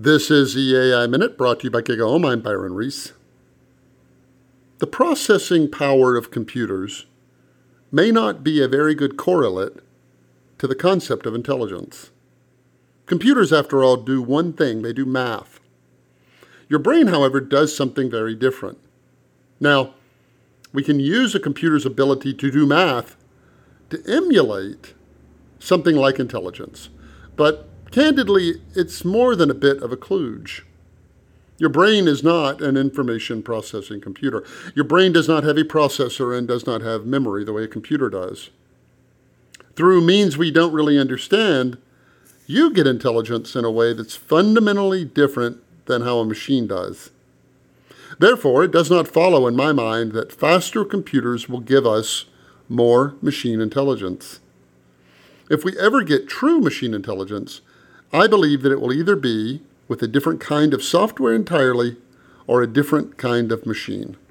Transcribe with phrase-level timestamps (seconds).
[0.00, 2.24] This is the AI Minute brought to you by GigaOM.
[2.24, 3.14] I'm Byron Reese.
[4.78, 7.06] The processing power of computers
[7.90, 9.78] may not be a very good correlate
[10.58, 12.10] to the concept of intelligence.
[13.06, 15.58] Computers, after all, do one thing they do math.
[16.68, 18.78] Your brain, however, does something very different.
[19.58, 19.94] Now,
[20.72, 23.16] we can use a computer's ability to do math
[23.90, 24.94] to emulate
[25.58, 26.88] something like intelligence.
[27.34, 30.62] But candidly, it's more than a bit of a kludge.
[31.58, 34.44] Your brain is not an information processing computer.
[34.74, 37.68] Your brain does not have a processor and does not have memory the way a
[37.68, 38.50] computer does.
[39.74, 41.78] Through means we don't really understand,
[42.46, 47.10] you get intelligence in a way that's fundamentally different than how a machine does.
[48.18, 52.24] Therefore, it does not follow in my mind that faster computers will give us
[52.68, 54.40] more machine intelligence.
[55.50, 57.60] If we ever get true machine intelligence,
[58.12, 61.96] I believe that it will either be with a different kind of software entirely
[62.46, 64.18] or a different kind of machine.